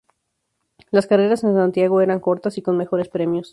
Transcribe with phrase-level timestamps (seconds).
[0.89, 3.49] Las carreras en Santiago eran cortas y con mejores premios.